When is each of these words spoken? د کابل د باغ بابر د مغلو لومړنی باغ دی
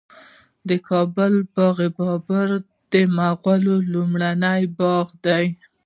د 0.67 0.71
کابل 0.89 1.33
د 1.41 1.45
باغ 1.55 1.77
بابر 1.97 2.49
د 2.91 2.93
مغلو 3.17 3.75
لومړنی 3.93 4.61
باغ 4.77 5.07
دی 5.25 5.45